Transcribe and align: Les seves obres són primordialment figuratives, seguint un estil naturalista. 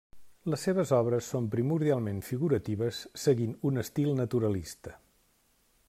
Les 0.51 0.61
seves 0.67 0.93
obres 0.99 1.27
són 1.33 1.49
primordialment 1.55 2.23
figuratives, 2.29 3.03
seguint 3.25 3.55
un 3.71 3.83
estil 3.83 4.13
naturalista. 4.23 4.97